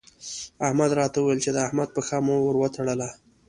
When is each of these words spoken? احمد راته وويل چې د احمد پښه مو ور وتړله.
احمد 0.67 0.91
راته 0.99 1.17
وويل 1.19 1.39
چې 1.45 1.49
د 1.53 1.57
احمد 1.67 1.89
پښه 1.95 2.17
مو 2.25 2.35
ور 2.43 2.55
وتړله. 2.59 3.09